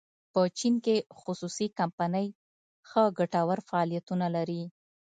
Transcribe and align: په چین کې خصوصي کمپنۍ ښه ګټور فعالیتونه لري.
په 0.33 0.41
چین 0.57 0.75
کې 0.85 0.95
خصوصي 1.21 1.67
کمپنۍ 1.79 2.27
ښه 2.89 3.03
ګټور 3.19 3.59
فعالیتونه 3.69 4.27
لري. 4.35 4.61